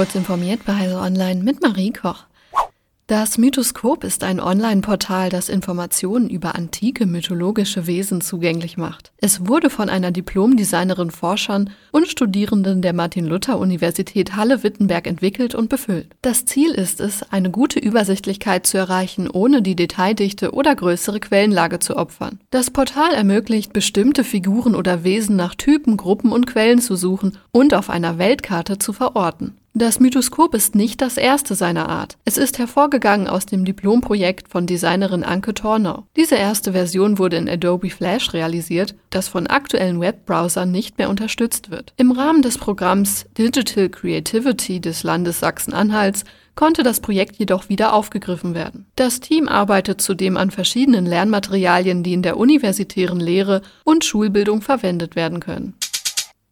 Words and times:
Kurz 0.00 0.14
informiert 0.14 0.64
bei 0.64 0.74
Heise 0.76 0.96
Online 0.96 1.42
mit 1.42 1.60
Marie 1.60 1.92
Koch. 1.92 2.24
Das 3.06 3.36
Mythoskop 3.36 4.02
ist 4.02 4.24
ein 4.24 4.40
Online-Portal, 4.40 5.28
das 5.28 5.50
Informationen 5.50 6.30
über 6.30 6.54
antike 6.54 7.04
mythologische 7.04 7.86
Wesen 7.86 8.22
zugänglich 8.22 8.78
macht. 8.78 9.12
Es 9.18 9.46
wurde 9.46 9.68
von 9.68 9.90
einer 9.90 10.10
Diplomdesignerin, 10.10 11.10
Forschern 11.10 11.68
und 11.92 12.08
Studierenden 12.08 12.82
der 12.82 12.92
Martin-Luther-Universität 12.92 14.36
Halle-Wittenberg 14.36 15.06
entwickelt 15.06 15.54
und 15.54 15.68
befüllt. 15.68 16.08
Das 16.22 16.44
Ziel 16.44 16.70
ist 16.70 17.00
es, 17.00 17.22
eine 17.30 17.50
gute 17.50 17.78
Übersichtlichkeit 17.78 18.66
zu 18.66 18.78
erreichen, 18.78 19.28
ohne 19.30 19.62
die 19.62 19.76
Detaildichte 19.76 20.52
oder 20.52 20.74
größere 20.74 21.20
Quellenlage 21.20 21.78
zu 21.78 21.96
opfern. 21.96 22.40
Das 22.50 22.70
Portal 22.70 23.14
ermöglicht, 23.14 23.72
bestimmte 23.72 24.24
Figuren 24.24 24.74
oder 24.74 25.04
Wesen 25.04 25.36
nach 25.36 25.54
Typen, 25.54 25.96
Gruppen 25.96 26.32
und 26.32 26.46
Quellen 26.46 26.80
zu 26.80 26.96
suchen 26.96 27.38
und 27.52 27.74
auf 27.74 27.90
einer 27.90 28.18
Weltkarte 28.18 28.78
zu 28.78 28.92
verorten. 28.92 29.56
Das 29.72 30.00
Mythoskop 30.00 30.54
ist 30.54 30.74
nicht 30.74 31.00
das 31.00 31.16
erste 31.16 31.54
seiner 31.54 31.88
Art. 31.88 32.18
Es 32.24 32.38
ist 32.38 32.58
hervorgegangen 32.58 33.28
aus 33.28 33.46
dem 33.46 33.64
Diplomprojekt 33.64 34.48
von 34.48 34.66
Designerin 34.66 35.22
Anke 35.22 35.54
Tornau. 35.54 36.06
Diese 36.16 36.34
erste 36.34 36.72
Version 36.72 37.18
wurde 37.18 37.36
in 37.36 37.48
Adobe 37.48 37.88
Flash 37.88 38.32
realisiert, 38.32 38.96
das 39.10 39.28
von 39.28 39.46
aktuellen 39.46 40.00
Webbrowsern 40.00 40.72
nicht 40.72 40.98
mehr 40.98 41.08
unterstützt 41.08 41.70
wird. 41.70 41.79
Im 41.96 42.12
Rahmen 42.12 42.42
des 42.42 42.58
Programms 42.58 43.26
Digital 43.36 43.88
Creativity 43.88 44.80
des 44.80 45.02
Landes 45.02 45.40
Sachsen-Anhalts 45.40 46.24
konnte 46.54 46.82
das 46.82 47.00
Projekt 47.00 47.36
jedoch 47.36 47.68
wieder 47.68 47.94
aufgegriffen 47.94 48.54
werden. 48.54 48.86
Das 48.96 49.20
Team 49.20 49.48
arbeitet 49.48 50.00
zudem 50.00 50.36
an 50.36 50.50
verschiedenen 50.50 51.06
Lernmaterialien, 51.06 52.02
die 52.02 52.12
in 52.12 52.22
der 52.22 52.36
universitären 52.36 53.20
Lehre 53.20 53.62
und 53.84 54.04
Schulbildung 54.04 54.60
verwendet 54.60 55.16
werden 55.16 55.40
können. 55.40 55.74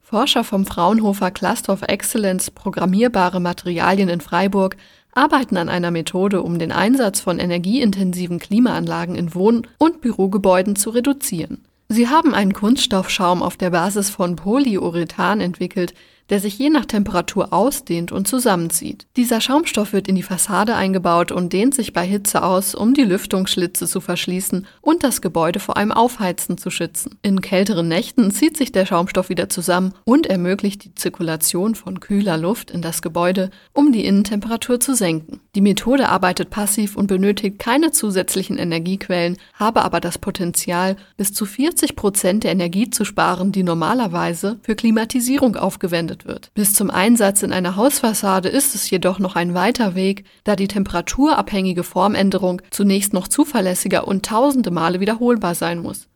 Forscher 0.00 0.44
vom 0.44 0.66
Fraunhofer 0.66 1.32
Cluster 1.32 1.72
of 1.72 1.82
Excellence 1.82 2.50
Programmierbare 2.52 3.40
Materialien 3.40 4.08
in 4.08 4.20
Freiburg 4.20 4.76
arbeiten 5.12 5.56
an 5.56 5.68
einer 5.68 5.90
Methode, 5.90 6.42
um 6.42 6.58
den 6.58 6.70
Einsatz 6.70 7.20
von 7.20 7.40
energieintensiven 7.40 8.38
Klimaanlagen 8.38 9.16
in 9.16 9.34
Wohn- 9.34 9.66
und 9.78 10.00
Bürogebäuden 10.00 10.76
zu 10.76 10.90
reduzieren. 10.90 11.64
Sie 11.88 12.08
haben 12.08 12.34
einen 12.34 12.52
Kunststoffschaum 12.52 13.42
auf 13.42 13.56
der 13.56 13.70
Basis 13.70 14.10
von 14.10 14.34
Polyurethan 14.34 15.40
entwickelt, 15.40 15.94
der 16.30 16.40
sich 16.40 16.58
je 16.58 16.70
nach 16.70 16.84
Temperatur 16.84 17.52
ausdehnt 17.52 18.12
und 18.12 18.26
zusammenzieht. 18.26 19.06
Dieser 19.16 19.40
Schaumstoff 19.40 19.92
wird 19.92 20.08
in 20.08 20.16
die 20.16 20.22
Fassade 20.22 20.74
eingebaut 20.74 21.32
und 21.32 21.52
dehnt 21.52 21.74
sich 21.74 21.92
bei 21.92 22.06
Hitze 22.06 22.42
aus, 22.42 22.74
um 22.74 22.94
die 22.94 23.04
Lüftungsschlitze 23.04 23.86
zu 23.86 24.00
verschließen 24.00 24.66
und 24.80 25.04
das 25.04 25.20
Gebäude 25.20 25.60
vor 25.60 25.76
einem 25.76 25.92
Aufheizen 25.92 26.58
zu 26.58 26.70
schützen. 26.70 27.18
In 27.22 27.40
kälteren 27.40 27.88
Nächten 27.88 28.30
zieht 28.30 28.56
sich 28.56 28.72
der 28.72 28.86
Schaumstoff 28.86 29.28
wieder 29.28 29.48
zusammen 29.48 29.94
und 30.04 30.26
ermöglicht 30.26 30.84
die 30.84 30.94
Zirkulation 30.94 31.74
von 31.74 32.00
kühler 32.00 32.36
Luft 32.38 32.70
in 32.70 32.82
das 32.82 33.02
Gebäude, 33.02 33.50
um 33.72 33.92
die 33.92 34.04
Innentemperatur 34.04 34.80
zu 34.80 34.94
senken. 34.94 35.40
Die 35.54 35.60
Methode 35.60 36.08
arbeitet 36.08 36.50
passiv 36.50 36.96
und 36.96 37.06
benötigt 37.06 37.58
keine 37.58 37.92
zusätzlichen 37.92 38.58
Energiequellen, 38.58 39.36
habe 39.54 39.82
aber 39.82 40.00
das 40.00 40.18
Potenzial, 40.18 40.96
bis 41.16 41.32
zu 41.32 41.46
40 41.46 41.96
Prozent 41.96 42.44
der 42.44 42.52
Energie 42.52 42.90
zu 42.90 43.04
sparen, 43.04 43.52
die 43.52 43.62
normalerweise 43.62 44.58
für 44.62 44.74
Klimatisierung 44.74 45.56
aufgewendet 45.56 46.15
verwendet 46.16 46.26
wird. 46.26 46.50
Bis 46.54 46.74
zum 46.74 46.90
Einsatz 46.90 47.42
in 47.42 47.52
einer 47.52 47.76
Hausfassade 47.76 48.48
ist 48.48 48.74
es 48.74 48.90
jedoch 48.90 49.18
noch 49.18 49.36
ein 49.36 49.54
weiter 49.54 49.94
Weg, 49.94 50.24
da 50.44 50.56
die 50.56 50.68
temperaturabhängige 50.68 51.82
Formänderung 51.82 52.62
zunächst 52.70 53.12
noch 53.12 53.28
zuverlässiger 53.28 54.06
und 54.06 54.24
tausende 54.24 54.70
Male 54.70 55.00
wiederholbar 55.00 55.54
sein 55.54 55.80
muss. 55.80 56.08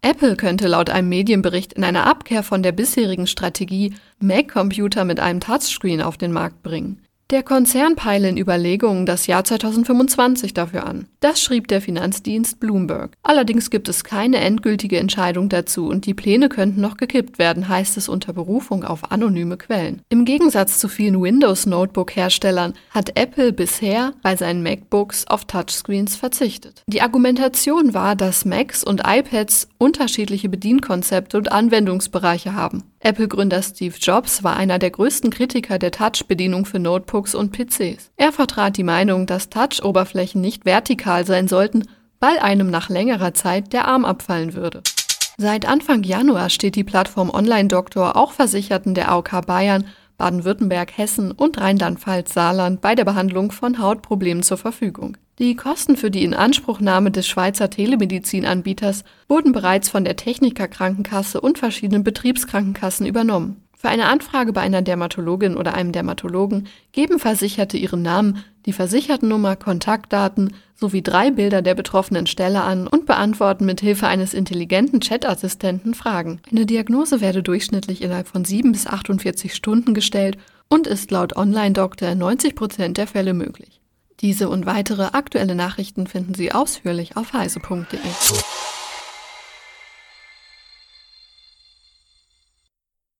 Apple 0.00 0.36
könnte 0.36 0.68
laut 0.68 0.90
einem 0.90 1.08
Medienbericht 1.08 1.72
in 1.72 1.82
einer 1.82 2.06
Abkehr 2.06 2.44
von 2.44 2.62
der 2.62 2.72
bisherigen 2.72 3.26
Strategie 3.26 3.94
Mac-Computer 4.20 5.04
mit 5.04 5.18
einem 5.18 5.40
Touchscreen 5.40 6.02
auf 6.02 6.16
den 6.16 6.32
Markt 6.32 6.62
bringen. 6.62 7.02
Der 7.30 7.42
Konzern 7.42 7.94
peile 7.94 8.30
in 8.30 8.38
Überlegungen 8.38 9.04
das 9.04 9.26
Jahr 9.26 9.44
2025 9.44 10.54
dafür 10.54 10.86
an. 10.86 11.08
Das 11.20 11.42
schrieb 11.42 11.68
der 11.68 11.82
Finanzdienst 11.82 12.58
Bloomberg. 12.58 13.12
Allerdings 13.22 13.68
gibt 13.68 13.90
es 13.90 14.02
keine 14.02 14.38
endgültige 14.38 14.96
Entscheidung 14.96 15.50
dazu 15.50 15.88
und 15.88 16.06
die 16.06 16.14
Pläne 16.14 16.48
könnten 16.48 16.80
noch 16.80 16.96
gekippt 16.96 17.38
werden, 17.38 17.68
heißt 17.68 17.98
es 17.98 18.08
unter 18.08 18.32
Berufung 18.32 18.82
auf 18.82 19.12
anonyme 19.12 19.58
Quellen. 19.58 20.00
Im 20.08 20.24
Gegensatz 20.24 20.78
zu 20.78 20.88
vielen 20.88 21.20
Windows-Notebook-Herstellern 21.20 22.72
hat 22.88 23.18
Apple 23.18 23.52
bisher 23.52 24.14
bei 24.22 24.34
seinen 24.34 24.62
MacBooks 24.62 25.26
auf 25.26 25.44
Touchscreens 25.44 26.16
verzichtet. 26.16 26.82
Die 26.86 27.02
Argumentation 27.02 27.92
war, 27.92 28.16
dass 28.16 28.46
Macs 28.46 28.82
und 28.82 29.02
iPads 29.04 29.68
unterschiedliche 29.76 30.48
Bedienkonzepte 30.48 31.36
und 31.36 31.52
Anwendungsbereiche 31.52 32.54
haben. 32.54 32.84
Apple-Gründer 33.00 33.62
Steve 33.62 33.94
Jobs 34.00 34.42
war 34.42 34.56
einer 34.56 34.78
der 34.78 34.90
größten 34.90 35.30
Kritiker 35.30 35.78
der 35.78 35.92
Touch-Bedienung 35.92 36.66
für 36.66 36.80
Notebooks 36.80 37.34
und 37.34 37.52
PCs. 37.52 38.10
Er 38.16 38.32
vertrat 38.32 38.76
die 38.76 38.82
Meinung, 38.82 39.26
dass 39.26 39.50
Touch-Oberflächen 39.50 40.40
nicht 40.40 40.64
vertikal 40.64 41.24
sein 41.24 41.46
sollten, 41.46 41.84
weil 42.18 42.38
einem 42.40 42.70
nach 42.70 42.88
längerer 42.88 43.34
Zeit 43.34 43.72
der 43.72 43.86
Arm 43.86 44.04
abfallen 44.04 44.54
würde. 44.54 44.82
Seit 45.36 45.68
Anfang 45.68 46.02
Januar 46.02 46.50
steht 46.50 46.74
die 46.74 46.82
Plattform 46.82 47.30
Online 47.30 47.68
Doktor 47.68 48.16
auch 48.16 48.32
Versicherten 48.32 48.94
der 48.94 49.12
AOK 49.12 49.46
Bayern, 49.46 49.84
Baden-Württemberg, 50.18 50.98
Hessen 50.98 51.32
und 51.32 51.58
Rheinland-Pfalz-Saarland 51.58 52.80
bei 52.80 52.94
der 52.94 53.04
Behandlung 53.04 53.50
von 53.50 53.78
Hautproblemen 53.78 54.42
zur 54.42 54.58
Verfügung. 54.58 55.16
Die 55.38 55.54
Kosten 55.54 55.96
für 55.96 56.10
die 56.10 56.24
Inanspruchnahme 56.24 57.10
des 57.10 57.26
Schweizer 57.26 57.70
Telemedizinanbieters 57.70 59.04
wurden 59.28 59.52
bereits 59.52 59.88
von 59.88 60.04
der 60.04 60.16
Techniker 60.16 60.68
Krankenkasse 60.68 61.40
und 61.40 61.58
verschiedenen 61.58 62.04
Betriebskrankenkassen 62.04 63.06
übernommen. 63.06 63.62
Für 63.80 63.88
eine 63.88 64.06
Anfrage 64.06 64.52
bei 64.52 64.60
einer 64.60 64.82
Dermatologin 64.82 65.56
oder 65.56 65.74
einem 65.74 65.92
Dermatologen 65.92 66.66
geben 66.90 67.20
Versicherte 67.20 67.76
ihren 67.76 68.02
Namen, 68.02 68.44
die 68.66 68.72
Versichertennummer, 68.72 69.54
Kontaktdaten 69.54 70.52
sowie 70.74 71.00
drei 71.00 71.30
Bilder 71.30 71.62
der 71.62 71.76
betroffenen 71.76 72.26
Stelle 72.26 72.62
an 72.62 72.88
und 72.88 73.06
beantworten 73.06 73.64
mit 73.66 73.80
Hilfe 73.80 74.08
eines 74.08 74.34
intelligenten 74.34 75.00
Chatassistenten 75.00 75.94
Fragen. 75.94 76.40
Eine 76.50 76.66
Diagnose 76.66 77.20
werde 77.20 77.44
durchschnittlich 77.44 78.02
innerhalb 78.02 78.26
von 78.26 78.44
7 78.44 78.72
bis 78.72 78.88
48 78.88 79.54
Stunden 79.54 79.94
gestellt 79.94 80.38
und 80.68 80.88
ist 80.88 81.12
laut 81.12 81.36
Online-Doktor 81.36 82.16
90 82.16 82.56
Prozent 82.56 82.98
der 82.98 83.06
Fälle 83.06 83.32
möglich. 83.32 83.80
Diese 84.20 84.48
und 84.48 84.66
weitere 84.66 85.04
aktuelle 85.12 85.54
Nachrichten 85.54 86.08
finden 86.08 86.34
Sie 86.34 86.50
ausführlich 86.50 87.16
auf 87.16 87.32
heise.de. 87.32 88.00